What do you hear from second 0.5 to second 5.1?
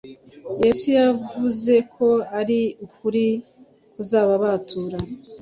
Yesu yavuze ko ari ukuri kuzatubatura